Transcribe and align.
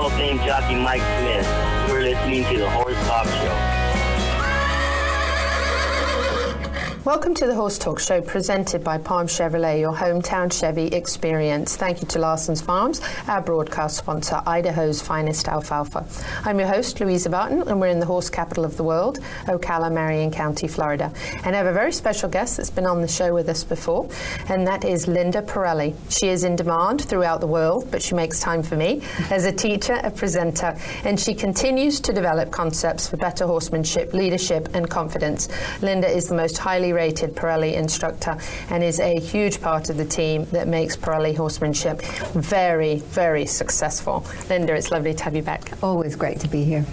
Hall 0.00 0.08
of 0.08 0.16
Fame 0.16 0.38
jockey 0.38 0.74
Mike 0.76 1.02
Smith. 1.18 1.46
You're 1.86 2.00
listening 2.00 2.42
to 2.44 2.58
the 2.58 2.70
Horse 2.70 2.96
Talk 3.06 3.26
Show. 3.26 3.69
Welcome 7.02 7.32
to 7.36 7.46
the 7.46 7.54
Horse 7.54 7.78
Talk 7.78 7.98
Show 7.98 8.20
presented 8.20 8.84
by 8.84 8.98
Palm 8.98 9.26
Chevrolet, 9.26 9.80
your 9.80 9.94
hometown 9.94 10.52
Chevy 10.52 10.88
experience. 10.88 11.74
Thank 11.74 12.02
you 12.02 12.08
to 12.08 12.18
Larson's 12.18 12.60
Farms, 12.60 13.00
our 13.26 13.40
broadcast 13.40 13.96
sponsor, 13.96 14.42
Idaho's 14.46 15.00
finest 15.00 15.48
alfalfa. 15.48 16.06
I'm 16.44 16.58
your 16.58 16.68
host, 16.68 17.00
Louisa 17.00 17.30
Barton, 17.30 17.62
and 17.68 17.80
we're 17.80 17.86
in 17.86 18.00
the 18.00 18.06
horse 18.06 18.28
capital 18.28 18.66
of 18.66 18.76
the 18.76 18.84
world, 18.84 19.18
Ocala, 19.46 19.90
Marion 19.90 20.30
County, 20.30 20.68
Florida. 20.68 21.10
And 21.46 21.56
I 21.56 21.58
have 21.58 21.66
a 21.68 21.72
very 21.72 21.90
special 21.90 22.28
guest 22.28 22.58
that's 22.58 22.68
been 22.68 22.84
on 22.84 23.00
the 23.00 23.08
show 23.08 23.32
with 23.32 23.48
us 23.48 23.64
before, 23.64 24.06
and 24.50 24.66
that 24.66 24.84
is 24.84 25.08
Linda 25.08 25.40
Parelli. 25.40 25.94
She 26.10 26.28
is 26.28 26.44
in 26.44 26.54
demand 26.54 27.06
throughout 27.06 27.40
the 27.40 27.46
world, 27.46 27.90
but 27.90 28.02
she 28.02 28.14
makes 28.14 28.40
time 28.40 28.62
for 28.62 28.76
me 28.76 29.00
as 29.30 29.46
a 29.46 29.52
teacher, 29.52 29.98
a 30.04 30.10
presenter, 30.10 30.76
and 31.04 31.18
she 31.18 31.32
continues 31.32 31.98
to 32.00 32.12
develop 32.12 32.50
concepts 32.50 33.08
for 33.08 33.16
better 33.16 33.46
horsemanship, 33.46 34.12
leadership, 34.12 34.68
and 34.74 34.90
confidence. 34.90 35.48
Linda 35.80 36.06
is 36.06 36.28
the 36.28 36.34
most 36.34 36.58
highly 36.58 36.89
rated 36.92 37.34
Parelli 37.34 37.74
instructor 37.74 38.38
and 38.68 38.82
is 38.82 39.00
a 39.00 39.18
huge 39.18 39.60
part 39.60 39.90
of 39.90 39.96
the 39.96 40.04
team 40.04 40.44
that 40.46 40.68
makes 40.68 40.96
Parelli 40.96 41.36
horsemanship 41.36 42.02
very, 42.32 42.98
very 42.98 43.46
successful. 43.46 44.24
Linda, 44.48 44.74
it's 44.74 44.90
lovely 44.90 45.14
to 45.14 45.24
have 45.24 45.36
you 45.36 45.42
back. 45.42 45.72
Always 45.82 46.16
great 46.16 46.40
to 46.40 46.48
be 46.48 46.64
here. 46.64 46.84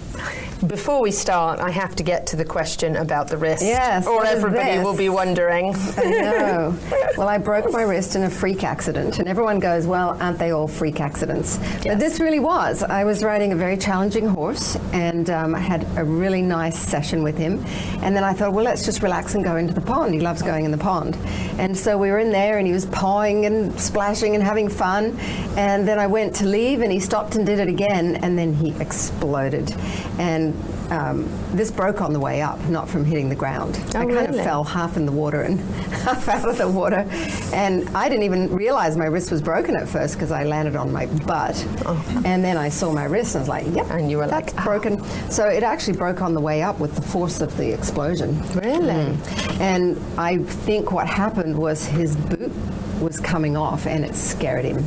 Before 0.66 1.00
we 1.00 1.12
start, 1.12 1.60
I 1.60 1.70
have 1.70 1.94
to 1.96 2.02
get 2.02 2.26
to 2.28 2.36
the 2.36 2.44
question 2.44 2.96
about 2.96 3.28
the 3.28 3.36
wrist. 3.36 3.62
Yes. 3.62 4.08
Or 4.08 4.26
everybody 4.26 4.80
will 4.80 4.96
be 4.96 5.08
wondering. 5.08 5.72
I 5.96 6.02
know. 6.02 6.78
well, 7.16 7.28
I 7.28 7.38
broke 7.38 7.70
my 7.70 7.82
wrist 7.82 8.16
in 8.16 8.24
a 8.24 8.30
freak 8.30 8.64
accident, 8.64 9.20
and 9.20 9.28
everyone 9.28 9.60
goes, 9.60 9.86
well, 9.86 10.16
aren't 10.20 10.40
they 10.40 10.50
all 10.50 10.66
freak 10.66 11.00
accidents? 11.00 11.58
Yes. 11.60 11.84
But 11.84 11.98
this 12.00 12.18
really 12.18 12.40
was. 12.40 12.82
I 12.82 13.04
was 13.04 13.22
riding 13.22 13.52
a 13.52 13.56
very 13.56 13.76
challenging 13.76 14.26
horse, 14.26 14.74
and 14.92 15.30
um, 15.30 15.54
I 15.54 15.60
had 15.60 15.86
a 15.96 16.04
really 16.04 16.42
nice 16.42 16.76
session 16.76 17.22
with 17.22 17.38
him. 17.38 17.64
And 18.02 18.16
then 18.16 18.24
I 18.24 18.32
thought, 18.32 18.52
well, 18.52 18.64
let's 18.64 18.84
just 18.84 19.00
relax 19.00 19.36
and 19.36 19.44
go 19.44 19.56
into 19.56 19.74
the 19.74 19.80
pond. 19.80 20.12
He 20.12 20.20
loves 20.20 20.42
going 20.42 20.64
in 20.64 20.72
the 20.72 20.78
pond. 20.78 21.14
And 21.58 21.78
so 21.78 21.96
we 21.96 22.10
were 22.10 22.18
in 22.18 22.32
there, 22.32 22.58
and 22.58 22.66
he 22.66 22.72
was 22.72 22.86
pawing 22.86 23.46
and 23.46 23.78
splashing 23.78 24.34
and 24.34 24.42
having 24.42 24.68
fun. 24.68 25.16
And 25.56 25.86
then 25.86 26.00
I 26.00 26.08
went 26.08 26.34
to 26.36 26.46
leave, 26.46 26.80
and 26.80 26.90
he 26.90 26.98
stopped 26.98 27.36
and 27.36 27.46
did 27.46 27.60
it 27.60 27.68
again, 27.68 28.16
and 28.16 28.36
then 28.36 28.54
he 28.54 28.74
exploded. 28.80 29.72
And 30.18 30.47
um, 30.90 31.28
this 31.52 31.70
broke 31.70 32.00
on 32.00 32.12
the 32.12 32.20
way 32.20 32.42
up, 32.42 32.60
not 32.68 32.88
from 32.88 33.04
hitting 33.04 33.28
the 33.28 33.34
ground. 33.34 33.76
Oh, 33.78 33.88
I 33.88 33.90
kind 33.92 34.08
really? 34.08 34.38
of 34.38 34.44
fell 34.44 34.64
half 34.64 34.96
in 34.96 35.06
the 35.06 35.12
water 35.12 35.42
and 35.42 35.60
half 35.90 36.28
out 36.28 36.48
of 36.48 36.58
the 36.58 36.68
water. 36.68 37.06
And 37.52 37.88
I 37.90 38.08
didn't 38.08 38.24
even 38.24 38.54
realize 38.54 38.96
my 38.96 39.06
wrist 39.06 39.30
was 39.30 39.42
broken 39.42 39.76
at 39.76 39.88
first 39.88 40.14
because 40.14 40.30
I 40.30 40.44
landed 40.44 40.76
on 40.76 40.92
my 40.92 41.06
butt. 41.06 41.64
Oh. 41.86 42.22
And 42.24 42.44
then 42.44 42.56
I 42.56 42.68
saw 42.68 42.92
my 42.92 43.04
wrist 43.04 43.34
and 43.34 43.40
I 43.40 43.42
was 43.42 43.48
like, 43.48 43.74
yep. 43.74 43.90
And 43.90 44.10
you 44.10 44.18
were 44.18 44.26
that's 44.26 44.54
like, 44.54 44.64
broken. 44.64 45.02
So 45.30 45.46
it 45.46 45.62
actually 45.62 45.96
broke 45.96 46.22
on 46.22 46.34
the 46.34 46.40
way 46.40 46.62
up 46.62 46.78
with 46.78 46.94
the 46.94 47.02
force 47.02 47.40
of 47.40 47.56
the 47.56 47.72
explosion. 47.72 48.38
Really? 48.54 49.14
Mm. 49.14 49.60
And 49.60 50.18
I 50.18 50.38
think 50.38 50.92
what 50.92 51.06
happened 51.06 51.56
was 51.56 51.86
his 51.86 52.16
boot 52.16 52.52
was 53.00 53.20
coming 53.20 53.56
off 53.56 53.86
and 53.86 54.04
it 54.04 54.14
scared 54.14 54.64
him. 54.64 54.84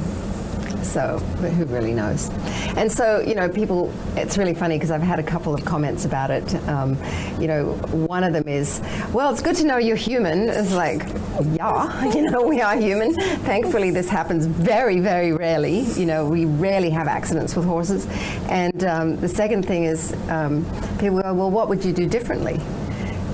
So 0.84 1.20
who 1.20 1.66
really 1.66 1.94
knows? 1.94 2.30
And 2.76 2.92
so, 2.92 3.20
you 3.20 3.36
know, 3.36 3.48
people, 3.50 3.94
it's 4.16 4.38
really 4.38 4.54
funny 4.54 4.76
because 4.76 4.92
I've 4.92 5.02
had 5.02 5.20
a 5.20 5.24
couple 5.24 5.54
of 5.54 5.64
comments 5.64 6.06
about 6.06 6.32
it. 6.32 6.56
Um, 6.68 6.98
you 7.40 7.48
know, 7.48 7.74
one 7.92 8.24
of 8.24 8.34
them 8.34 8.48
is, 8.48 8.82
well, 9.14 9.32
it's 9.32 9.42
good 9.42 9.56
to 9.58 9.66
know 9.66 9.78
you're 9.78 9.96
human. 9.96 10.50
It's 10.50 10.74
like, 10.74 11.08
yeah, 11.54 12.06
you 12.14 12.30
know, 12.30 12.42
we 12.42 12.62
are 12.62 12.78
human. 12.78 13.14
Thankfully, 13.14 13.92
this 13.92 14.10
happens 14.10 14.46
very, 14.46 15.00
very 15.00 15.32
rarely. 15.32 15.82
You 16.00 16.06
know, 16.06 16.28
we 16.28 16.46
rarely 16.46 16.90
have 16.90 17.08
accidents 17.08 17.56
with 17.56 17.66
horses. 17.66 18.08
And 18.50 18.84
um, 18.84 19.18
the 19.18 19.30
second 19.30 19.66
thing 19.66 19.86
is, 19.86 20.14
um, 20.30 20.66
people 21.00 21.22
go, 21.22 21.34
well, 21.34 21.52
what 21.52 21.70
would 21.70 21.86
you 21.86 21.94
do 21.94 22.08
differently? 22.08 22.60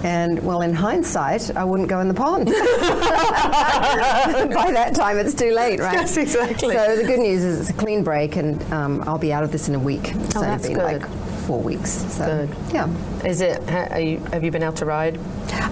And 0.03 0.43
well, 0.43 0.61
in 0.61 0.73
hindsight, 0.73 1.55
I 1.55 1.63
wouldn't 1.63 1.89
go 1.89 1.99
in 1.99 2.07
the 2.07 2.13
pond. 2.13 2.45
By 2.45 2.53
that 4.71 4.93
time, 4.95 5.17
it's 5.17 5.33
too 5.33 5.51
late, 5.53 5.79
right? 5.79 5.93
Yes, 5.93 6.17
exactly. 6.17 6.73
So 6.73 6.95
the 6.95 7.03
good 7.03 7.19
news 7.19 7.43
is 7.43 7.61
it's 7.61 7.69
a 7.69 7.73
clean 7.73 8.03
break, 8.03 8.35
and 8.35 8.61
um, 8.71 9.03
I'll 9.07 9.17
be 9.17 9.33
out 9.33 9.43
of 9.43 9.51
this 9.51 9.67
in 9.69 9.75
a 9.75 9.79
week. 9.79 10.11
Oh, 10.13 10.29
so 10.29 10.41
that's 10.41 10.67
good. 10.67 10.77
like 10.77 11.07
four 11.47 11.61
weeks. 11.61 11.91
So, 12.13 12.25
Good. 12.25 12.73
Yeah. 12.73 12.93
Is 13.25 13.39
it, 13.39 13.67
are 13.71 13.99
you, 13.99 14.17
have 14.33 14.43
you 14.43 14.51
been 14.51 14.63
able 14.63 14.73
to 14.73 14.85
ride? 14.85 15.17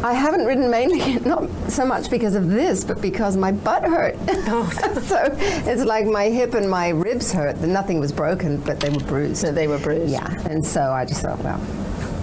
I 0.04 0.14
haven't 0.14 0.46
ridden 0.46 0.72
mainly, 0.72 1.20
not 1.26 1.50
so 1.68 1.86
much 1.86 2.10
because 2.10 2.34
of 2.34 2.50
this, 2.50 2.86
but 2.86 3.02
because 3.02 3.36
my 3.36 3.52
butt 3.52 3.84
hurt. 3.84 4.16
Oh. 4.48 4.70
so 5.04 5.36
it's 5.38 5.84
like 5.84 6.06
my 6.06 6.30
hip 6.30 6.54
and 6.54 6.70
my 6.70 6.90
ribs 6.90 7.32
hurt. 7.34 7.60
Nothing 7.60 8.00
was 8.00 8.14
broken, 8.14 8.58
but 8.62 8.80
they 8.80 8.90
were 8.90 9.04
bruised. 9.04 9.38
So 9.38 9.52
they 9.52 9.68
were 9.68 9.78
bruised. 9.78 10.12
Yeah. 10.12 10.48
And 10.50 10.66
so 10.66 10.82
I 10.82 11.04
just 11.06 11.22
thought, 11.22 11.40
well, 11.40 11.60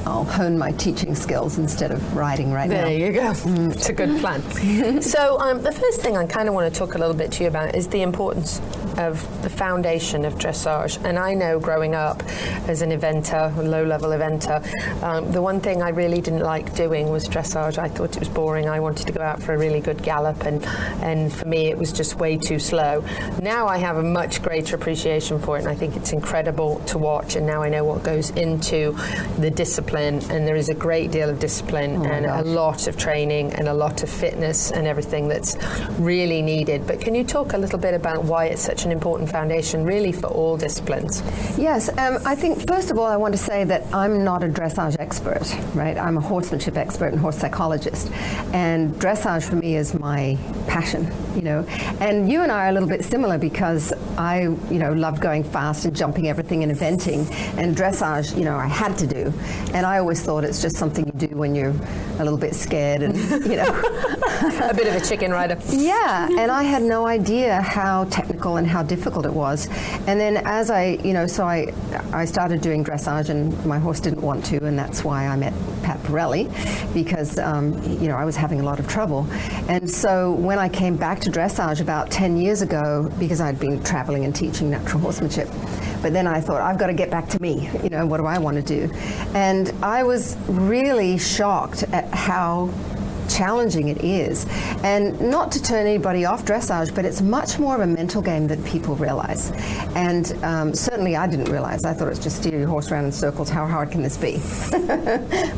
I'll 0.05 0.25
hone 0.25 0.59
my 0.59 0.73
teaching 0.73 1.15
skills 1.15 1.59
instead 1.59 1.93
of 1.93 2.17
riding 2.17 2.53
right 2.53 2.69
There 2.69 2.83
now. 2.83 2.89
There 2.89 2.99
you 2.99 3.13
go. 3.13 3.33
It's 3.71 3.89
a 3.89 3.93
good 3.93 4.21
plan. 4.21 5.03
so, 5.03 5.39
um, 5.39 5.63
the 5.63 5.73
first 5.73 6.01
thing 6.01 6.17
I 6.17 6.27
kind 6.27 6.49
of 6.49 6.55
want 6.55 6.73
to 6.73 6.79
talk 6.79 6.95
a 6.95 6.99
little 6.99 7.15
bit 7.15 7.31
to 7.33 7.45
you 7.45 7.49
about 7.49 7.75
is 7.75 7.89
the 7.89 8.03
importance 8.03 8.61
of 8.99 9.43
the 9.43 9.49
foundation 9.49 10.25
of 10.25 10.35
dressage. 10.35 11.03
And 11.05 11.19
I 11.19 11.35
know 11.35 11.59
growing 11.59 11.95
up 11.95 12.23
as 12.69 12.83
an 12.83 12.91
eventer, 12.91 13.57
a 13.57 13.63
low 13.63 13.85
level 13.85 14.11
eventer, 14.11 14.63
um, 15.03 15.31
the 15.31 15.41
one 15.41 15.61
thing 15.61 15.83
I 15.83 15.91
really 15.91 16.21
didn't 16.21 16.43
like 16.43 16.75
doing 16.75 17.09
was 17.09 17.29
dressage. 17.29 17.79
I 17.79 17.89
thought 17.89 18.17
it 18.17 18.21
was 18.21 18.29
boring. 18.29 18.69
I 18.69 18.81
wanted 18.81 19.07
to 19.07 19.13
go 19.13 19.23
out 19.23 19.43
for 19.43 19.55
a 19.55 19.59
really 19.59 19.81
good 19.81 20.03
gallop, 20.03 20.45
and, 20.45 20.65
and 21.03 21.33
for 21.33 21.47
me, 21.47 21.67
it 21.67 21.79
was 21.79 21.93
just 21.93 22.17
way 22.17 22.37
too 22.37 22.59
slow. 22.59 23.05
Now 23.41 23.67
I 23.67 23.79
have 23.79 23.97
a 23.97 24.03
much 24.03 24.43
greater 24.43 24.77
appreciation 24.77 25.39
for 25.39 25.57
it, 25.57 25.61
and 25.61 25.69
I 25.69 25.75
think 25.75 25.97
it's 25.97 26.13
incredible 26.13 26.81
to 26.87 26.99
watch. 26.99 27.37
And 27.37 27.47
now 27.47 27.63
I 27.63 27.69
know 27.69 27.85
what 27.85 28.03
goes 28.03 28.31
into 28.31 28.97
the 29.39 29.51
discipline, 29.51 29.92
and 30.01 30.47
there 30.47 30.57
is 30.57 30.69
a 30.69 30.75
great 30.75 31.11
deal 31.11 31.29
of 31.29 31.39
discipline 31.39 31.99
my 31.99 32.07
and 32.07 32.27
a 32.27 32.43
lot 32.43 32.87
of 32.87 32.97
training 32.97 33.53
and 33.55 33.69
a 33.69 33.75
lot 33.75 34.03
of 34.03 34.11
fitness 34.11 34.71
and 34.71 34.87
everything 34.87 35.29
that's 35.29 35.57
really 35.99 36.43
needed. 36.43 36.87
But 36.87 37.01
can 37.01 37.15
you 37.15 37.25
talk 37.25 37.53
a 37.53 37.59
little 37.59 37.79
bit 37.79 37.95
about 37.95 38.25
why 38.25 38.47
it's 38.47 38.63
such 38.63 38.85
an 38.85 38.93
important 38.93 39.31
foundation, 39.31 39.85
really, 39.85 40.13
for 40.13 40.27
all 40.29 40.57
disciplines? 40.57 41.23
Yes, 41.59 41.89
um, 41.99 42.19
I 42.25 42.35
think 42.35 42.67
first 42.69 42.91
of 42.91 42.99
all, 42.99 43.07
I 43.07 43.17
want 43.17 43.35
to 43.35 43.39
say 43.39 43.65
that 43.65 43.83
I'm 43.93 44.25
not 44.25 44.43
a 44.43 44.49
dressage 44.49 44.97
expert, 44.99 45.47
right? 45.75 45.97
I'm 45.99 46.17
a 46.17 46.21
horsemanship 46.21 46.77
expert 46.77 47.13
and 47.13 47.21
horse 47.21 47.39
psychologist, 47.39 48.11
and 48.53 48.95
dressage 48.95 49.49
for 49.49 49.57
me 49.57 49.77
is 49.77 49.95
my 49.95 50.39
passion, 50.67 51.11
you 51.35 51.43
know. 51.43 51.65
And 52.01 52.31
you 52.31 52.43
and 52.43 52.51
I 52.51 52.67
are 52.67 52.69
a 52.69 52.73
little 52.73 52.89
bit 52.89 53.05
similar 53.05 53.39
because 53.39 53.93
I, 54.17 54.43
you 54.43 54.79
know, 54.79 54.93
loved 54.93 55.21
going 55.21 55.45
fast 55.45 55.85
and 55.85 55.95
jumping 55.95 56.29
everything 56.29 56.63
and 56.63 56.73
eventing, 56.73 57.31
and 57.59 57.77
dressage, 57.77 58.37
you 58.37 58.45
know, 58.45 58.57
I 58.57 58.67
had 58.67 58.97
to 58.99 59.07
do, 59.07 59.33
and 59.75 59.82
I 59.85 59.99
always 59.99 60.23
thought 60.23 60.45
it's 60.45 60.61
just 60.63 60.77
something 60.77 61.07
you 61.07 61.13
do 61.13 61.37
when 61.37 61.55
you're 61.55 61.75
a 62.19 62.25
little 62.25 62.39
bit 62.39 62.55
scared 62.55 63.03
and, 63.03 63.17
you 63.47 63.57
know. 63.57 63.83
a 64.63 64.75
bit 64.75 64.87
of 64.89 64.95
a 64.95 65.05
chicken 65.05 65.31
rider. 65.31 65.59
Yeah, 65.73 66.29
and 66.39 66.51
I 66.51 66.63
had 66.63 66.83
no 66.83 67.07
idea 67.07 67.61
how 67.61 68.05
and 68.57 68.67
how 68.67 68.83
difficult 68.83 69.27
it 69.27 69.33
was. 69.33 69.69
And 70.07 70.21
then 70.21 70.37
as 70.45 70.71
I, 70.71 70.99
you 71.05 71.13
know, 71.13 71.27
so 71.27 71.45
I, 71.45 71.73
I 72.13 72.25
started 72.25 72.61
doing 72.61 72.85
dressage, 72.85 73.29
and 73.29 73.65
my 73.65 73.79
horse 73.79 74.01
didn't 74.01 74.23
want 74.23 74.45
to, 74.47 74.65
and 74.65 74.79
that's 74.79 75.05
why 75.05 75.27
I 75.27 75.37
met 75.37 75.53
Pat 75.83 75.99
Parelli, 76.03 76.45
because 76.93 77.39
um, 77.39 77.81
you 78.01 78.09
know 78.09 78.17
I 78.17 78.25
was 78.25 78.37
having 78.37 78.61
a 78.61 78.65
lot 78.65 78.79
of 78.79 78.89
trouble. 78.89 79.27
And 79.69 79.91
so 79.91 80.33
when 80.33 80.59
I 80.59 80.69
came 80.69 80.97
back 80.97 81.21
to 81.21 81.31
dressage 81.31 81.81
about 81.81 82.11
10 82.11 82.37
years 82.37 82.63
ago, 82.63 83.11
because 83.19 83.41
I'd 83.41 83.59
been 83.59 83.83
traveling 83.83 84.25
and 84.25 84.35
teaching 84.35 84.71
natural 84.71 85.01
horsemanship. 85.01 85.49
But 86.03 86.13
then 86.13 86.27
I 86.27 86.41
thought, 86.41 86.61
I've 86.61 86.79
got 86.79 86.89
to 86.89 86.95
get 86.95 87.11
back 87.11 87.29
to 87.29 87.41
me. 87.41 87.71
You 87.83 87.91
know, 87.91 88.07
what 88.07 88.17
do 88.19 88.27
I 88.27 88.39
want 88.39 88.57
to 88.57 88.63
do? 88.63 88.93
And 89.35 89.71
I 89.83 90.03
was 90.03 90.37
really 90.49 91.17
shocked 91.17 91.85
at 91.85 92.13
how 92.13 92.71
challenging 93.37 93.89
it 93.89 94.03
is. 94.05 94.47
And 94.83 95.21
not 95.21 95.53
to 95.53 95.63
turn 95.63 95.87
anybody 95.87 96.25
off 96.25 96.45
dressage, 96.45 96.95
but 96.95 97.05
it's 97.05 97.21
much 97.21 97.59
more 97.59 97.75
of 97.75 97.81
a 97.81 97.87
mental 97.87 98.23
game 98.23 98.47
than 98.47 98.63
people 98.65 98.95
realize. 98.97 99.51
And 99.95 100.33
um, 100.45 100.75
certainly 100.75 101.17
I 101.17 101.27
didn't 101.27 101.51
realize. 101.51 101.85
I 101.85 101.93
thought 101.93 102.09
it's 102.09 102.19
just 102.19 102.37
steer 102.37 102.59
your 102.59 102.69
horse 102.69 102.91
around 102.91 103.07
in 103.07 103.13
circles. 103.13 103.49
How 103.49 103.67
hard 103.67 103.91
can 103.91 104.03
this 104.03 104.17
be? 104.17 104.41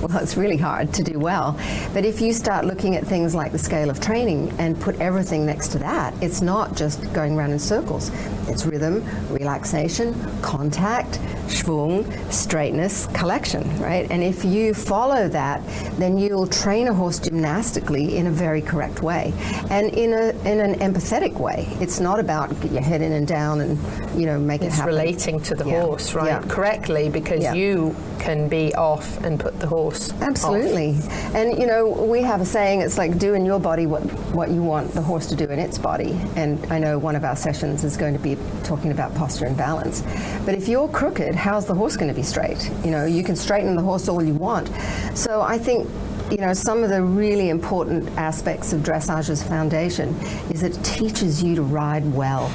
well, 0.01 0.19
it's 0.19 0.37
really 0.37 0.57
hard 0.57 0.93
to 0.95 1.03
do 1.03 1.19
well. 1.19 1.59
But 1.93 2.05
if 2.05 2.21
you 2.21 2.33
start 2.33 2.65
looking 2.65 2.97
at 2.97 3.05
things 3.05 3.35
like 3.35 3.53
the 3.53 3.59
scale 3.59 3.91
of 3.91 4.01
training 4.01 4.51
and 4.59 4.81
put 4.81 5.01
everything 5.01 5.47
next 5.47 5.69
to 5.69 5.79
that, 5.79 6.15
it's 6.23 6.41
not 6.41 6.77
just 6.77 7.13
going 7.13 7.37
around 7.37 7.53
in 7.53 7.59
circles. 7.59 8.11
It's 8.49 8.67
rhythm, 8.67 9.05
relaxation, 9.31 10.15
contact, 10.43 11.19
schwung, 11.49 12.05
straightness, 12.33 13.07
collection, 13.15 13.63
right? 13.81 14.07
And 14.11 14.23
if 14.23 14.45
you 14.45 14.75
follow 14.75 15.29
that, 15.29 15.63
then 15.99 16.19
you'll 16.19 16.47
train 16.47 16.89
a 16.89 16.95
horse 16.95 17.19
gymnastically 17.19 18.17
in 18.17 18.27
a 18.27 18.31
very 18.31 18.61
correct 18.63 19.03
way 19.03 19.33
and 19.71 19.89
in 19.95 20.13
a 20.13 20.31
in 20.51 20.61
an 20.61 20.75
empathetic 20.81 21.35
way. 21.35 21.67
It's 21.81 22.01
not 22.01 22.21
about 22.21 22.49
get 22.61 22.73
your 22.73 22.83
head 22.83 23.03
in 23.03 23.13
and 23.13 23.27
down 23.27 23.61
and 23.61 23.79
you 24.19 24.27
know 24.27 24.39
make 24.39 24.63
it's 24.63 24.75
it 24.75 24.79
happen. 24.79 24.95
relating 24.95 25.41
to 25.43 25.55
the 25.55 25.65
Yeah. 25.65 25.83
horse, 25.83 26.15
right? 26.15 26.27
Yeah. 26.27 26.43
Correctly, 26.49 27.09
because 27.09 27.43
Yeah. 27.43 27.55
you 27.55 27.95
can 28.19 28.49
be 28.49 28.75
off 28.75 29.23
and 29.25 29.39
put 29.39 29.59
the 29.61 29.67
horse. 29.67 30.11
off. 30.13 30.23
Absolutely. 30.23 30.97
And 31.35 31.59
you 31.59 31.67
know, 31.67 31.89
we 31.89 32.23
have 32.23 32.41
a 32.41 32.47
saying 32.47 32.81
it's 32.81 32.97
like 32.99 33.19
do 33.19 33.35
in 33.35 33.45
your 33.45 33.59
body 33.61 33.87
what, 33.87 34.03
what 34.35 34.51
you 34.51 34.63
want 34.63 34.93
the 34.95 35.03
horse 35.03 35.27
to 35.27 35.37
do 35.37 35.45
in 35.45 35.59
its 35.59 35.79
body. 35.79 36.19
And 36.37 36.65
I 36.71 36.79
know 36.79 36.99
one 36.99 37.17
of 37.17 37.25
our 37.25 37.37
sessions 37.37 37.85
is 37.85 37.97
going 37.97 38.15
to 38.15 38.19
be 38.21 38.37
talking 38.63 38.91
about 38.93 39.15
posture 39.15 39.45
and 39.47 39.57
balance. 39.57 40.03
But 40.45 40.55
if 40.55 40.69
you're 40.69 40.89
crooked, 40.89 41.34
how's 41.39 41.67
the 41.67 41.75
horse 41.75 41.97
going 41.97 42.09
to 42.09 42.15
be 42.15 42.23
straight? 42.23 42.71
You 42.85 42.91
know, 42.91 43.05
you 43.05 43.23
can 43.23 43.37
straighten 43.37 43.77
the 43.77 43.83
horse 43.83 44.09
all 44.09 44.23
you 44.23 44.35
want. 44.35 44.69
So 45.15 45.43
I 45.43 45.59
think 45.59 45.89
you 46.31 46.39
know, 46.39 46.55
some 46.55 46.83
of 46.83 46.89
the 46.91 47.03
really 47.03 47.51
important 47.51 48.09
aspects 48.17 48.73
of 48.73 48.81
dressage's 48.81 49.43
foundation 49.43 50.09
is 50.51 50.63
it 50.63 50.73
teaches 50.83 51.43
you 51.43 51.55
to 51.55 51.63
ride 51.63 52.05
well 52.15 52.51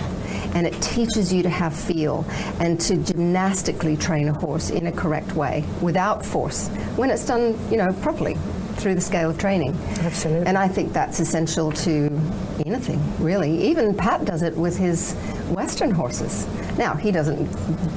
and 0.56 0.66
it 0.66 0.74
teaches 0.81 1.31
you 1.31 1.44
to 1.44 1.50
have 1.50 1.76
feel 1.76 2.26
and 2.60 2.81
to 2.81 2.98
gymnastically 2.98 3.96
train 3.96 4.28
a 4.28 4.34
horse 4.34 4.72
in 4.72 4.88
a 4.88 4.92
correct 4.92 5.36
way 5.36 5.64
without 5.82 6.25
force 6.25 6.68
when 6.96 7.12
it's 7.12 7.25
done, 7.25 7.58
you 7.70 7.78
know, 7.78 7.88
properly 8.02 8.36
through 8.78 8.96
the 8.96 9.02
scale 9.02 9.30
of 9.30 9.38
training. 9.38 9.78
Absolutely. 10.00 10.48
And 10.48 10.58
I 10.58 10.68
think 10.68 10.94
that's 10.94 11.20
essential 11.20 11.72
to 11.72 12.06
anything, 12.66 13.02
really. 13.20 13.62
Even 13.70 13.96
Pat 13.96 14.25
does 14.25 14.42
it 14.42 14.56
with 14.56 14.78
his 14.78 15.16
Western 15.50 15.92
horses. 15.92 16.48
Now, 16.78 16.94
he 16.96 17.12
doesn't 17.12 17.46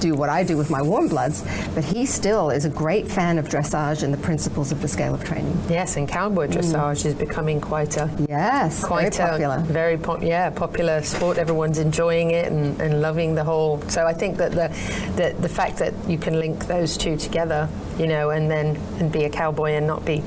do 0.01 0.15
what 0.15 0.29
I 0.29 0.43
do 0.43 0.57
with 0.57 0.71
my 0.71 0.83
warm 0.83 1.09
bloods, 1.09 1.45
but 1.75 1.85
he 1.85 2.07
still 2.07 2.51
is 2.51 2.65
a 2.65 2.69
great 2.71 3.09
fan 3.09 3.39
of 3.39 3.49
dressage 3.49 4.03
and 4.03 4.13
the 4.13 4.19
principles 4.19 4.73
of 4.73 4.83
the 4.83 4.89
scale 4.89 5.15
of 5.15 5.25
training. 5.25 5.59
Yes, 5.69 5.97
and 5.97 6.09
cowboy 6.09 6.49
mm. 6.49 6.55
dressage 6.55 7.05
is 7.07 7.15
becoming 7.15 7.61
quite 7.61 7.97
a 7.97 8.11
Yes, 8.29 8.85
quite 8.85 9.15
very 9.15 9.31
popular. 9.31 9.57
a 9.57 9.61
very 9.61 9.99
pop, 9.99 10.23
yeah 10.23 10.51
popular 10.51 11.03
sport. 11.03 11.39
Everyone's 11.39 11.79
enjoying 11.79 12.31
it 12.31 12.51
and, 12.51 12.81
and 12.81 13.01
loving 13.01 13.35
the 13.35 13.45
whole. 13.45 13.81
So 13.89 14.07
I 14.07 14.13
think 14.13 14.37
that 14.39 14.53
the, 14.53 14.69
the 15.17 15.35
the 15.41 15.49
fact 15.49 15.79
that 15.79 15.95
you 16.09 16.19
can 16.19 16.39
link 16.41 16.67
those 16.67 16.97
two 16.97 17.17
together, 17.17 17.69
you 17.99 18.07
know, 18.07 18.31
and 18.31 18.51
then 18.51 18.77
and 18.99 19.11
be 19.13 19.25
a 19.25 19.31
cowboy 19.31 19.73
and 19.73 19.87
not 19.87 20.05
be 20.05 20.23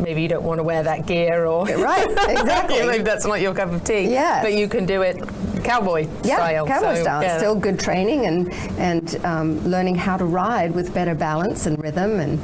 maybe 0.00 0.22
you 0.22 0.28
don't 0.28 0.44
want 0.44 0.58
to 0.58 0.62
wear 0.62 0.82
that 0.82 1.06
gear 1.06 1.46
or 1.46 1.66
Right, 1.66 2.10
exactly. 2.28 2.82
maybe 2.86 3.04
that's 3.04 3.26
not 3.26 3.40
your 3.40 3.54
cup 3.54 3.72
of 3.72 3.84
tea. 3.84 4.02
Yes. 4.02 4.44
but 4.44 4.54
you 4.54 4.68
can 4.68 4.86
do 4.86 5.02
it 5.02 5.16
cowboy 5.64 6.06
Yeah, 6.24 6.36
style. 6.36 6.66
cowboy 6.66 6.94
so, 6.96 7.02
style. 7.02 7.22
yeah. 7.22 7.38
Still 7.38 7.54
good 7.54 7.78
training 7.80 8.26
and 8.26 8.52
and 8.78 9.24
um, 9.24 9.64
learning 9.64 9.94
how 9.96 10.16
to 10.16 10.24
ride 10.24 10.72
with 10.74 10.92
better 10.94 11.14
balance 11.14 11.66
and 11.66 11.82
rhythm 11.82 12.20
and 12.20 12.38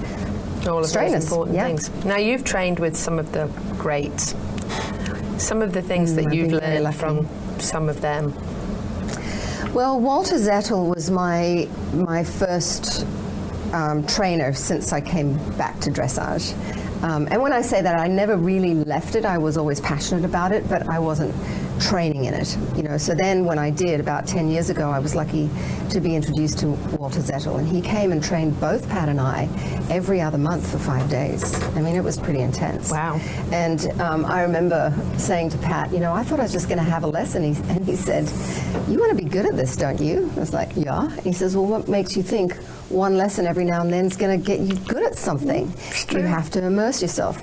all 0.69 0.85
of 0.85 0.93
those 0.93 1.13
important 1.15 1.57
yeah. 1.57 1.67
things. 1.67 2.05
Now 2.05 2.17
you've 2.17 2.45
trained 2.45 2.79
with 2.79 2.97
some 2.97 3.19
of 3.19 3.33
the 3.33 3.47
greats. 3.79 4.35
Some 5.39 5.63
of 5.63 5.73
the 5.73 5.83
things 5.83 6.13
Mm, 6.13 6.17
that 6.17 6.27
I've 6.27 6.35
you've 6.35 6.53
learned 6.53 6.95
from 6.97 7.29
some 7.61 7.89
of 7.89 8.01
them. 8.01 8.35
Well, 9.73 10.01
Walter 10.01 10.37
Zettl 10.37 10.95
was 10.95 11.11
my 11.11 11.69
my 11.93 12.25
first 12.25 13.07
um, 13.73 14.05
trainer 14.07 14.53
since 14.53 14.93
I 14.93 15.01
came 15.01 15.37
back 15.57 15.79
to 15.81 15.91
dressage. 15.91 16.55
Um, 17.03 17.29
and 17.31 17.41
when 17.41 17.53
I 17.53 17.61
say 17.63 17.81
that, 17.83 17.99
I 18.01 18.09
never 18.09 18.37
really 18.37 18.75
left 18.75 19.15
it. 19.15 19.25
I 19.25 19.39
was 19.39 19.57
always 19.57 19.81
passionate 19.81 20.25
about 20.25 20.51
it, 20.53 20.69
but 20.69 20.89
I 20.89 20.99
wasn't 20.99 21.33
training 21.81 22.25
in 22.25 22.35
it. 22.35 22.57
You 22.77 22.83
know. 22.83 22.99
So 22.99 23.15
then, 23.15 23.45
when 23.45 23.59
I 23.59 23.71
did 23.71 24.01
about 24.01 24.27
ten 24.27 24.49
years 24.49 24.71
ago, 24.71 24.91
I 24.91 24.99
was 24.99 25.15
lucky 25.15 25.51
to 25.91 26.01
be 26.01 26.15
introduced 26.15 26.59
to 26.61 26.69
Walter 26.99 27.21
Zettl, 27.21 27.59
and 27.59 27.67
he 27.67 27.81
came 27.81 28.13
and 28.13 28.23
trained 28.23 28.59
both 28.61 28.89
Pat 28.89 29.09
and 29.09 29.21
I 29.21 29.49
every 29.91 30.21
other 30.21 30.39
month 30.39 30.71
for 30.71 30.79
five 30.79 31.09
days. 31.09 31.55
I 31.77 31.81
mean, 31.81 31.97
it 31.97 32.05
was 32.05 32.17
pretty 32.19 32.41
intense. 32.41 32.91
Wow. 32.91 33.21
And 33.53 33.91
um, 34.01 34.25
I 34.25 34.43
remember 34.43 34.95
saying 35.17 35.51
to 35.51 35.59
Pat, 35.59 35.93
you 35.93 36.01
know, 36.01 36.13
I 36.13 36.23
thought 36.23 36.41
I 36.41 36.45
was 36.45 36.53
just 36.53 36.69
going 36.69 36.79
to 36.79 36.85
have 36.85 37.05
a 37.05 37.07
lesson. 37.07 37.55
He, 37.55 37.61
and 37.71 37.85
he 37.85 37.97
said, 37.97 38.29
You 38.89 38.99
want 38.99 39.17
to 39.17 39.23
be 39.23 39.29
good 39.29 39.47
at 39.47 39.57
this, 39.57 39.77
don't 39.77 40.01
you? 40.01 40.31
I 40.37 40.41
was 40.41 40.53
like, 40.53 40.71
Yeah. 40.77 41.09
He 41.21 41.33
says, 41.33 41.57
Well, 41.57 41.67
what 41.67 41.89
makes 41.89 42.17
you 42.17 42.23
think 42.23 42.55
one 42.91 43.17
lesson 43.17 43.47
every 43.47 43.65
now 43.65 43.83
and 43.83 43.93
then 43.93 44.07
is 44.07 44.17
going 44.17 44.39
to 44.39 44.45
get 44.45 44.61
you 44.61 44.77
good 44.87 45.03
at 45.03 45.15
something? 45.15 45.73
You 46.11 46.23
have 46.23 46.51
to 46.51 46.65
immerse 46.65 47.03
yourself. 47.03 47.37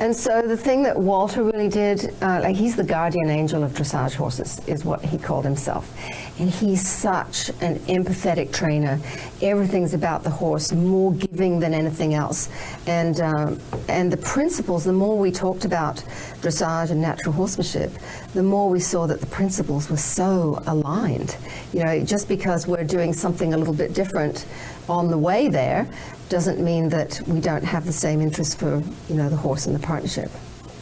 And 0.00 0.14
so 0.14 0.42
the 0.42 0.56
thing 0.56 0.84
that 0.84 0.96
Walter 0.96 1.42
really 1.42 1.68
did, 1.68 2.14
uh, 2.22 2.38
like 2.40 2.54
he's 2.54 2.76
the 2.76 2.84
guardian 2.84 3.30
angel 3.30 3.64
of 3.64 3.72
dressage 3.72 4.14
horses, 4.14 4.60
is 4.68 4.84
what 4.84 5.04
he 5.04 5.18
called 5.18 5.44
himself. 5.44 5.92
And 6.38 6.48
he's 6.48 6.86
such 6.86 7.48
an 7.60 7.80
empathetic 7.80 8.52
trainer. 8.52 9.00
Everything's 9.42 9.94
about 9.94 10.22
the 10.22 10.30
horse, 10.30 10.70
more 10.72 11.12
giving 11.12 11.58
than 11.58 11.74
anything 11.74 12.14
else. 12.14 12.48
And 12.86 13.20
um, 13.20 13.60
and 13.88 14.12
the 14.12 14.16
principles, 14.18 14.84
the 14.84 14.92
more 14.92 15.18
we 15.18 15.32
talked 15.32 15.64
about 15.64 15.96
dressage 16.42 16.90
and 16.90 17.02
natural 17.02 17.32
horsemanship, 17.32 17.90
the 18.34 18.42
more 18.44 18.70
we 18.70 18.78
saw 18.78 19.08
that 19.08 19.20
the 19.20 19.26
principles 19.26 19.90
were 19.90 19.96
so 19.96 20.62
aligned. 20.68 21.36
You 21.72 21.82
know, 21.82 22.04
just 22.04 22.28
because 22.28 22.68
we're 22.68 22.84
doing 22.84 23.12
something 23.12 23.52
a 23.52 23.56
little 23.56 23.74
bit 23.74 23.94
different 23.94 24.46
on 24.88 25.08
the 25.08 25.18
way 25.18 25.48
there 25.48 25.88
doesn't 26.28 26.62
mean 26.62 26.88
that 26.90 27.20
we 27.26 27.40
don't 27.40 27.64
have 27.64 27.86
the 27.86 27.92
same 27.92 28.20
interest 28.20 28.58
for 28.58 28.82
you 29.08 29.14
know 29.14 29.28
the 29.28 29.36
horse 29.36 29.66
and 29.66 29.74
the 29.74 29.80
partnership. 29.86 30.30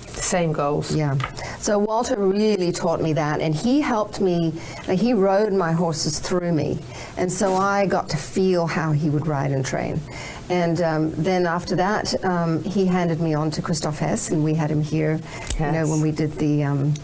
Same 0.08 0.52
goals. 0.52 0.94
Yeah. 0.94 1.16
So 1.58 1.78
Walter 1.78 2.16
really 2.16 2.72
taught 2.72 3.02
me 3.02 3.12
that, 3.12 3.40
and 3.40 3.54
he 3.54 3.80
helped 3.80 4.20
me. 4.20 4.54
Like 4.88 4.98
he 4.98 5.12
rode 5.12 5.52
my 5.52 5.72
horses 5.72 6.18
through 6.18 6.52
me, 6.52 6.78
and 7.16 7.30
so 7.30 7.54
I 7.54 7.86
got 7.86 8.08
to 8.10 8.16
feel 8.16 8.66
how 8.66 8.92
he 8.92 9.10
would 9.10 9.26
ride 9.26 9.52
and 9.52 9.64
train. 9.64 10.00
And 10.48 10.80
um, 10.80 11.10
then 11.12 11.46
after 11.46 11.76
that, 11.76 12.24
um, 12.24 12.62
he 12.64 12.86
handed 12.86 13.20
me 13.20 13.34
on 13.34 13.50
to 13.52 13.62
Christoph 13.62 13.98
Hess, 13.98 14.30
and 14.30 14.42
we 14.42 14.54
had 14.54 14.70
him 14.70 14.82
here. 14.82 15.20
You 15.60 15.72
know, 15.72 15.86
when 15.86 16.00
we 16.00 16.12
did 16.12 16.32
the 16.32 16.64
um, 16.64 16.94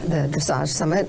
the 0.00 0.28
dressage 0.32 0.68
summit 0.68 1.08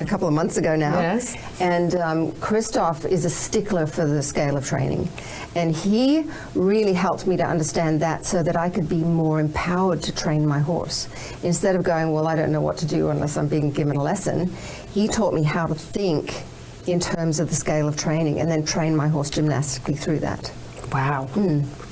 a 0.00 0.04
couple 0.04 0.26
of 0.26 0.34
months 0.34 0.56
ago 0.56 0.76
now. 0.76 0.98
Yes. 1.00 1.36
And 1.60 1.94
um, 1.96 2.32
Christoph 2.40 3.04
is 3.04 3.24
a 3.24 3.30
stickler 3.30 3.86
for 3.86 4.06
the 4.06 4.22
scale 4.22 4.56
of 4.56 4.66
training. 4.66 5.08
And 5.54 5.74
he 5.74 6.24
really 6.54 6.92
helped 6.92 7.26
me 7.26 7.36
to 7.36 7.44
understand 7.44 8.00
that 8.00 8.24
so 8.24 8.42
that 8.42 8.56
I 8.56 8.70
could 8.70 8.88
be 8.88 9.02
more 9.02 9.40
empowered 9.40 10.02
to 10.02 10.14
train 10.14 10.46
my 10.46 10.58
horse. 10.58 11.08
Instead 11.42 11.76
of 11.76 11.82
going, 11.82 12.12
well, 12.12 12.26
I 12.26 12.34
don't 12.34 12.50
know 12.50 12.60
what 12.60 12.76
to 12.78 12.86
do 12.86 13.10
unless 13.10 13.36
I'm 13.36 13.48
being 13.48 13.70
given 13.70 13.96
a 13.96 14.02
lesson, 14.02 14.52
he 14.92 15.06
taught 15.06 15.34
me 15.34 15.42
how 15.42 15.66
to 15.66 15.74
think 15.74 16.42
in 16.86 17.00
terms 17.00 17.40
of 17.40 17.48
the 17.48 17.54
scale 17.54 17.88
of 17.88 17.96
training 17.96 18.40
and 18.40 18.50
then 18.50 18.64
train 18.64 18.94
my 18.94 19.08
horse 19.08 19.30
gymnastically 19.30 19.94
through 19.94 20.18
that. 20.20 20.52
Wow. 20.94 21.26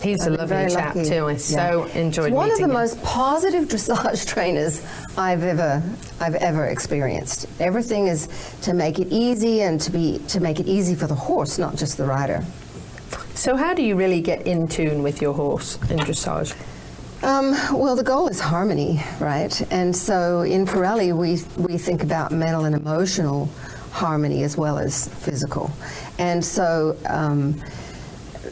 He's 0.00 0.22
I've 0.25 0.32
a 0.34 0.37
lovely 0.37 0.70
chap 0.72 0.94
lucky. 0.94 1.08
too. 1.08 1.26
I 1.26 1.32
Yeah. 1.32 1.37
so 1.38 1.84
enjoyed 1.94 2.26
He's 2.26 2.34
one 2.34 2.50
of 2.52 2.58
the 2.58 2.64
him. 2.64 2.72
most 2.72 3.02
positive 3.02 3.64
dressage 3.69 4.26
trainers 4.28 4.81
I've 5.19 5.43
ever 5.43 5.82
I've 6.20 6.37
ever 6.37 6.66
experienced. 6.66 7.46
Everything 7.58 8.06
is 8.06 8.28
to 8.62 8.72
make 8.72 9.00
it 9.00 9.08
easy 9.10 9.62
and 9.62 9.81
to 9.81 9.90
be 9.90 10.20
to 10.28 10.38
make 10.40 10.60
it 10.60 10.66
easy 10.69 10.94
for 10.94 11.08
the 11.08 11.16
horse, 11.16 11.58
not 11.58 11.75
just 11.76 11.96
the 11.96 12.04
rider. 12.04 12.44
So 13.34 13.56
how 13.56 13.75
do 13.75 13.82
you 13.82 13.96
really 13.96 14.20
get 14.20 14.46
in 14.46 14.69
tune 14.69 15.02
with 15.02 15.20
your 15.20 15.34
horse 15.34 15.76
in 15.90 15.98
dressage? 15.98 16.55
Um, 17.25 17.52
well, 17.72 17.96
the 17.96 18.02
goal 18.05 18.28
is 18.28 18.38
harmony, 18.38 19.00
right? 19.20 19.55
And 19.72 19.94
so 19.96 20.43
in 20.43 20.64
Parelli, 20.66 21.12
we, 21.16 21.40
we 21.56 21.78
think 21.78 22.02
about 22.02 22.31
mental 22.32 22.64
and 22.64 22.75
emotional 22.75 23.48
harmony 23.93 24.43
as 24.43 24.56
well 24.56 24.76
as 24.78 25.08
physical. 25.25 25.70
And 26.19 26.44
so 26.44 26.96
um, 27.06 27.62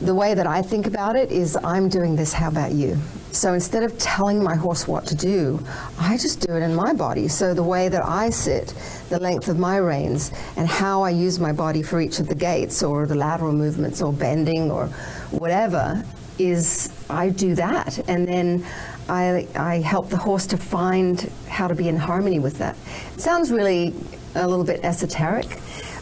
the 0.01 0.15
way 0.15 0.35
that 0.35 0.47
I 0.47 0.63
think 0.63 0.87
about 0.87 1.15
it 1.15 1.31
is 1.31 1.57
I'm 1.63 1.89
doing 1.89 2.17
this, 2.17 2.33
how 2.33 2.49
about 2.49 2.73
you? 2.73 2.97
So 3.33 3.53
instead 3.53 3.83
of 3.83 3.97
telling 3.99 4.43
my 4.43 4.57
horse 4.57 4.89
what 4.89 5.07
to 5.07 5.15
do, 5.15 5.61
I 5.99 6.17
just 6.17 6.41
do 6.41 6.55
it 6.57 6.63
in 6.63 6.75
my 6.75 6.93
body. 6.93 7.29
So 7.29 7.55
the 7.55 7.63
way 7.63 7.89
that 7.89 8.05
I 8.05 8.31
sit, 8.31 8.75
the 9.09 9.21
length 9.21 9.49
of 9.49 9.59
my 9.59 9.77
reins, 9.77 10.33
and 10.57 10.67
how 10.67 11.03
I 11.03 11.11
use 11.11 11.39
my 11.39 11.53
body 11.53 11.83
for 11.83 12.01
each 12.01 12.19
of 12.19 12.29
the 12.29 12.35
gaits 12.35 12.83
or 12.83 13.07
the 13.07 13.15
lateral 13.15 13.53
movements 13.53 14.03
or 14.03 14.13
bending 14.13 14.71
or 14.71 14.87
whatever 15.31 16.03
is 16.39 16.91
I 17.11 17.29
do 17.29 17.55
that. 17.57 17.99
And 18.09 18.27
then 18.27 18.67
I, 19.09 19.47
I 19.55 19.81
help 19.81 20.09
the 20.09 20.17
horse 20.17 20.47
to 20.49 20.57
find 20.57 21.31
how 21.47 21.69
to 21.69 21.75
be 21.75 21.89
in 21.89 21.97
harmony 21.97 22.39
with 22.39 22.59
that. 22.59 22.77
It 23.15 23.21
sounds 23.21 23.53
really 23.53 23.95
a 24.35 24.49
little 24.49 24.65
bit 24.65 24.81
esoteric. 24.83 25.47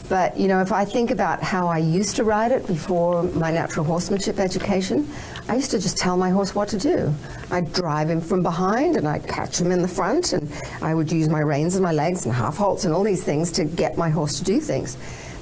But 0.08 0.38
you 0.38 0.48
know, 0.48 0.60
if 0.60 0.72
I 0.72 0.84
think 0.84 1.10
about 1.10 1.42
how 1.42 1.68
I 1.68 1.78
used 1.78 2.16
to 2.16 2.24
ride 2.24 2.50
it 2.50 2.66
before 2.66 3.24
my 3.24 3.50
natural 3.50 3.84
horsemanship 3.84 4.38
education, 4.38 5.08
I 5.48 5.56
used 5.56 5.70
to 5.72 5.78
just 5.78 5.98
tell 5.98 6.16
my 6.16 6.30
horse 6.30 6.54
what 6.54 6.68
to 6.70 6.78
do. 6.78 7.14
I'd 7.50 7.72
drive 7.72 8.08
him 8.08 8.20
from 8.20 8.42
behind 8.42 8.96
and 8.96 9.06
I'd 9.06 9.26
catch 9.26 9.60
him 9.60 9.70
in 9.70 9.82
the 9.82 9.88
front 9.88 10.32
and 10.32 10.50
I 10.80 10.94
would 10.94 11.12
use 11.12 11.28
my 11.28 11.40
reins 11.40 11.74
and 11.74 11.82
my 11.82 11.92
legs 11.92 12.24
and 12.24 12.34
half 12.34 12.56
halts 12.56 12.84
and 12.84 12.94
all 12.94 13.02
these 13.02 13.22
things 13.22 13.52
to 13.52 13.64
get 13.64 13.98
my 13.98 14.08
horse 14.08 14.38
to 14.38 14.44
do 14.44 14.60
things. 14.60 14.96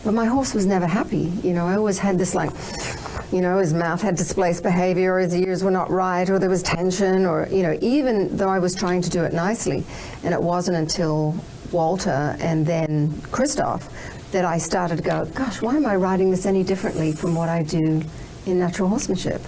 But 0.05 0.15
my 0.15 0.27
horse 0.27 0.55
was 0.55 0.67
never 0.67 0.87
happy. 0.87 1.33
You 1.43 1.53
know, 1.53 1.67
I 1.67 1.77
always 1.77 1.99
had 1.99 2.19
this 2.19 2.35
like, 2.35 2.51
you 3.33 3.41
know, 3.41 3.59
his 3.59 3.75
mouth 3.75 4.01
had 4.01 4.15
displaced 4.15 4.63
behavior, 4.63 5.15
or 5.15 5.19
his 5.19 5.35
ears 5.35 5.65
were 5.65 5.71
not 5.73 5.91
right, 5.91 6.31
or 6.31 6.39
there 6.39 6.49
was 6.49 6.63
tension, 6.63 7.27
or, 7.27 7.49
you 7.51 7.65
know, 7.65 7.77
even 7.81 8.37
though 8.37 8.49
I 8.49 8.61
was 8.61 8.73
trying 8.73 9.03
to 9.03 9.11
do 9.11 9.25
it 9.25 9.33
nicely. 9.33 9.85
And 10.23 10.33
it 10.33 10.41
wasn't 10.41 10.77
until 10.77 11.35
Walter 11.73 12.37
and 12.39 12.65
then 12.65 13.21
Christoph 13.33 13.89
that 14.33 14.45
I 14.45 14.59
started 14.59 14.97
to 14.97 15.03
go, 15.03 15.25
gosh, 15.27 15.63
why 15.63 15.77
am 15.77 15.87
I 15.87 15.97
riding 15.97 16.31
this 16.31 16.47
any 16.47 16.63
differently 16.63 17.13
from 17.13 17.35
what 17.35 17.49
I 17.49 17.63
do 17.63 18.03
in 18.47 18.59
natural 18.59 18.89
horsemanship? 18.89 19.41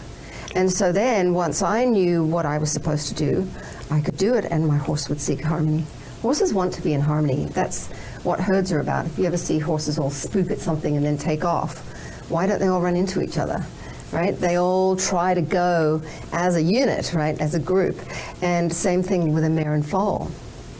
And 0.54 0.70
so 0.72 0.92
then, 0.92 1.34
once 1.34 1.62
I 1.62 1.84
knew 1.84 2.24
what 2.24 2.46
I 2.46 2.58
was 2.58 2.70
supposed 2.70 3.08
to 3.08 3.14
do, 3.14 3.48
I 3.90 4.00
could 4.00 4.16
do 4.16 4.34
it, 4.34 4.46
and 4.46 4.66
my 4.66 4.76
horse 4.76 5.08
would 5.08 5.20
seek 5.20 5.42
harmony. 5.42 5.84
Horses 6.22 6.52
want 6.52 6.72
to 6.74 6.82
be 6.82 6.94
in 6.94 7.00
harmony. 7.00 7.46
That's 7.46 7.88
what 8.22 8.40
herds 8.40 8.72
are 8.72 8.80
about. 8.80 9.06
If 9.06 9.18
you 9.18 9.26
ever 9.26 9.36
see 9.36 9.58
horses 9.58 9.98
all 9.98 10.10
spook 10.10 10.50
at 10.50 10.58
something 10.58 10.96
and 10.96 11.04
then 11.04 11.16
take 11.16 11.44
off, 11.44 11.78
why 12.30 12.46
don't 12.46 12.58
they 12.58 12.66
all 12.66 12.80
run 12.80 12.96
into 12.96 13.22
each 13.22 13.38
other? 13.38 13.64
Right? 14.10 14.38
They 14.38 14.58
all 14.58 14.96
try 14.96 15.34
to 15.34 15.42
go 15.42 16.02
as 16.32 16.56
a 16.56 16.62
unit, 16.62 17.12
right? 17.12 17.38
As 17.40 17.54
a 17.54 17.60
group. 17.60 18.00
And 18.42 18.72
same 18.72 19.02
thing 19.02 19.34
with 19.34 19.44
a 19.44 19.50
mare 19.50 19.74
and 19.74 19.86
foal. 19.86 20.30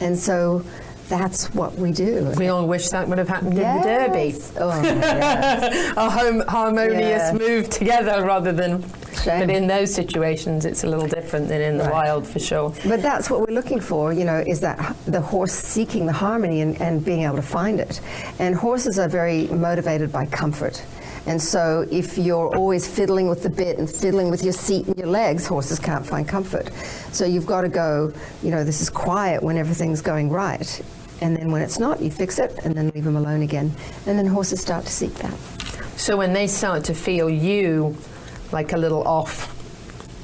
And 0.00 0.18
so 0.18 0.64
that's 1.08 1.52
what 1.54 1.74
we 1.74 1.92
do. 1.92 2.32
We 2.36 2.48
all 2.48 2.66
wish 2.66 2.88
that 2.90 3.08
would 3.08 3.18
have 3.18 3.28
happened 3.28 3.56
yes. 3.56 3.76
in 3.76 3.82
the 3.82 3.98
Derby. 3.98 4.36
Oh, 4.58 4.82
yes. 4.82 5.94
a 5.96 6.10
home, 6.10 6.42
harmonious 6.48 7.32
move 7.32 7.68
together 7.70 8.24
rather 8.24 8.52
than. 8.52 8.84
Shame. 9.22 9.40
But 9.40 9.50
in 9.50 9.66
those 9.66 9.92
situations, 9.92 10.64
it's 10.64 10.84
a 10.84 10.86
little 10.86 11.08
different 11.08 11.48
than 11.48 11.60
in 11.60 11.76
the 11.76 11.84
Right. 11.84 11.92
wild 11.92 12.26
for 12.26 12.38
sure. 12.38 12.72
But 12.86 13.02
that's 13.02 13.28
what 13.28 13.40
we're 13.40 13.54
looking 13.54 13.80
for, 13.80 14.12
you 14.12 14.24
know, 14.24 14.38
is 14.46 14.60
that 14.60 14.94
the 15.06 15.20
horse 15.20 15.52
seeking 15.52 16.06
the 16.06 16.12
harmony 16.12 16.60
and, 16.60 16.80
and 16.80 17.04
being 17.04 17.22
able 17.22 17.36
to 17.36 17.42
find 17.42 17.80
it. 17.80 18.00
And 18.38 18.54
horses 18.54 18.96
are 18.98 19.08
very 19.08 19.48
motivated 19.48 20.12
by 20.12 20.26
comfort. 20.26 20.84
And 21.26 21.42
so 21.42 21.86
if 21.90 22.16
you're 22.16 22.54
always 22.56 22.88
fiddling 22.88 23.28
with 23.28 23.42
the 23.42 23.50
bit 23.50 23.78
and 23.78 23.90
fiddling 23.90 24.30
with 24.30 24.42
your 24.42 24.52
seat 24.54 24.86
and 24.86 24.96
your 24.96 25.08
legs, 25.08 25.46
horses 25.46 25.78
can't 25.78 26.06
find 26.06 26.26
comfort. 26.26 26.70
So 27.12 27.26
you've 27.26 27.44
got 27.44 27.62
to 27.62 27.68
go, 27.68 28.12
you 28.42 28.50
know, 28.50 28.64
this 28.64 28.80
is 28.80 28.88
quiet 28.88 29.42
when 29.42 29.56
everything's 29.58 30.00
going 30.00 30.30
right. 30.30 30.80
And 31.20 31.36
then 31.36 31.50
when 31.50 31.62
it's 31.62 31.78
not, 31.78 32.00
you 32.00 32.10
fix 32.10 32.38
it 32.38 32.58
and 32.64 32.74
then 32.74 32.90
leave 32.94 33.04
them 33.04 33.16
alone 33.16 33.42
again. 33.42 33.72
And 34.06 34.18
then 34.18 34.26
horses 34.26 34.60
start 34.60 34.84
to 34.84 34.92
seek 34.92 35.14
that. 35.16 35.34
So 35.96 36.16
when 36.16 36.32
they 36.32 36.46
start 36.46 36.84
to 36.84 36.94
feel 36.94 37.28
you 37.28 37.96
like 38.52 38.72
a 38.72 38.76
little 38.76 39.06
off, 39.06 39.57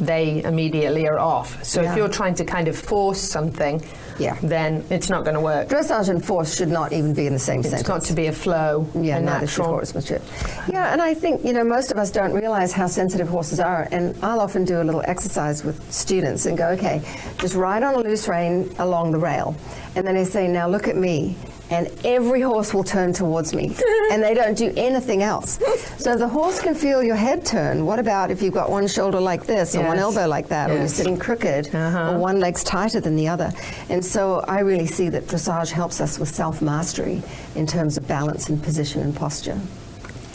they 0.01 0.43
immediately 0.45 1.07
are 1.09 1.19
off. 1.19 1.63
So 1.65 1.83
Yeah. 1.83 1.91
if 1.93 1.97
you're 1.97 2.09
trying 2.09 2.35
to 2.37 2.45
kind 2.45 2.69
of 2.69 2.77
force 2.77 3.21
something, 3.21 3.83
Yeah. 4.19 4.37
then 4.43 4.85
it's 4.91 5.11
not 5.11 5.25
going 5.25 5.35
to 5.35 5.41
work. 5.41 5.69
Dressage 5.69 6.09
and 6.09 6.25
force 6.25 6.55
should 6.55 6.69
not 6.69 6.93
even 6.93 7.15
be 7.15 7.27
in 7.27 7.33
the 7.33 7.39
same 7.39 7.61
It's 7.61 7.69
sentence. 7.71 7.81
It's 7.83 7.89
got 7.89 8.03
to 8.03 8.13
be 8.13 8.27
a 8.27 8.33
flow, 8.33 8.87
Yeah, 8.95 9.17
a 9.19 9.21
natural. 9.21 9.69
horsemanship. 9.69 10.23
Yeah, 10.69 10.93
and 10.93 11.01
I 11.03 11.15
think 11.15 11.45
you 11.45 11.53
know 11.53 11.65
most 11.65 11.91
of 11.91 11.99
us 11.99 12.11
don't 12.11 12.33
realize 12.33 12.73
how 12.73 12.87
sensitive 12.87 13.29
horses 13.29 13.61
are. 13.61 13.89
And 13.91 14.15
I'll 14.23 14.41
often 14.41 14.65
do 14.65 14.81
a 14.81 14.85
little 14.85 15.03
exercise 15.07 15.65
with 15.65 15.81
students 15.93 16.47
and 16.47 16.57
go, 16.59 16.69
okay, 16.71 17.01
just 17.39 17.55
ride 17.55 17.83
on 17.83 17.95
a 17.95 17.99
loose 17.99 18.29
rein 18.29 18.71
along 18.79 19.13
the 19.13 19.19
rail, 19.19 19.55
and 19.97 20.07
then 20.07 20.17
I 20.17 20.25
say, 20.25 20.49
now 20.49 20.69
look 20.69 20.87
at 20.89 20.97
me. 20.97 21.37
And 21.75 21.91
every 22.05 22.41
horse 22.41 22.73
will 22.75 22.85
turn 22.85 23.13
towards 23.13 23.53
me, 23.53 23.75
and 24.13 24.23
they 24.23 24.33
don't 24.35 24.57
do 24.57 24.73
anything 24.77 25.23
else. 25.23 25.59
So 25.99 26.17
the 26.17 26.29
horse 26.29 26.61
can 26.61 26.75
feel 26.75 27.03
your 27.03 27.17
head 27.17 27.45
turn. 27.45 27.85
What 27.85 27.99
about 27.99 28.31
if 28.31 28.41
you've 28.43 28.55
got 28.55 28.71
one 28.71 28.87
shoulder 28.87 29.21
like 29.21 29.45
this, 29.45 29.75
or 29.75 29.83
one 29.85 29.99
elbow 29.99 30.27
like 30.29 30.47
that, 30.49 30.71
or 30.71 30.75
you're 30.79 30.89
sitting 30.89 31.17
crooked, 31.19 31.75
Uh-huh. 31.75 32.13
or 32.13 32.19
one 32.19 32.39
leg's 32.39 32.63
tighter 32.63 33.01
than 33.01 33.17
the 33.17 33.27
other? 33.29 33.51
And 33.89 34.05
so 34.05 34.41
I 34.47 34.61
really 34.61 34.87
see 34.87 35.09
that 35.09 35.25
dressage 35.27 35.71
helps 35.71 36.01
us 36.01 36.19
with 36.21 36.29
self 36.29 36.63
mastery 36.63 37.23
in 37.57 37.67
terms 37.67 37.97
of 37.97 38.07
balance 38.07 38.49
and 38.49 38.63
position 38.63 39.03
and 39.03 39.15
posture. 39.17 39.59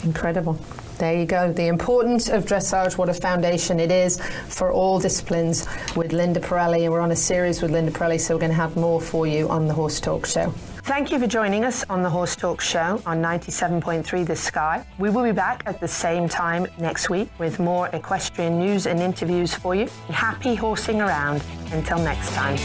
Incredible. 0.04 0.58
There 1.00 1.18
you 1.18 1.24
go. 1.24 1.50
The 1.50 1.68
importance 1.68 2.28
of 2.28 2.44
dressage, 2.44 2.98
what 2.98 3.08
a 3.08 3.14
foundation 3.14 3.80
it 3.80 3.90
is 3.90 4.20
for 4.48 4.70
all 4.70 5.00
disciplines 5.00 5.66
with 5.96 6.12
Linda 6.12 6.40
Parelli. 6.40 6.82
And 6.82 6.92
we're 6.92 7.00
on 7.00 7.10
a 7.10 7.16
series 7.16 7.62
with 7.62 7.70
Linda 7.70 7.90
Parelli, 7.90 8.20
so 8.20 8.34
we're 8.34 8.40
going 8.40 8.50
to 8.50 8.56
have 8.56 8.76
more 8.76 9.00
for 9.00 9.26
you 9.26 9.48
on 9.48 9.66
the 9.66 9.72
Horse 9.72 9.98
Talk 9.98 10.26
Show. 10.26 10.50
Thank 10.82 11.10
you 11.10 11.18
for 11.18 11.26
joining 11.26 11.64
us 11.64 11.86
on 11.88 12.02
the 12.02 12.10
Horse 12.10 12.36
Talk 12.36 12.60
Show 12.60 13.00
on 13.06 13.22
97.3 13.22 14.26
The 14.26 14.36
Sky. 14.36 14.84
We 14.98 15.08
will 15.08 15.24
be 15.24 15.32
back 15.32 15.62
at 15.64 15.80
the 15.80 15.88
same 15.88 16.28
time 16.28 16.66
next 16.78 17.08
week 17.08 17.30
with 17.38 17.58
more 17.58 17.88
equestrian 17.94 18.58
news 18.58 18.86
and 18.86 19.00
interviews 19.00 19.54
for 19.54 19.74
you. 19.74 19.86
Happy 20.08 20.54
horsing 20.54 21.00
around. 21.00 21.42
Until 21.72 21.98
next 21.98 22.30
time. 22.34 22.58